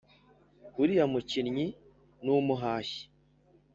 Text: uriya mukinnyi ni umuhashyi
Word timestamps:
uriya 0.81 1.05
mukinnyi 1.11 1.65
ni 2.23 2.29
umuhashyi 2.37 3.03